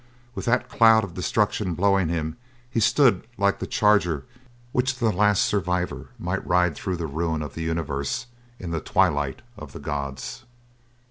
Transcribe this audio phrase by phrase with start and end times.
[0.33, 2.35] With that cloud of destruction blowing him
[2.67, 4.25] he stood like the charger
[4.71, 8.25] which the last survivor might ride through the ruin of the universe
[8.57, 10.43] in the Twilight of the Gods.